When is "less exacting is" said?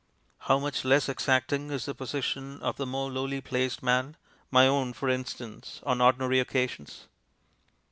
0.83-1.85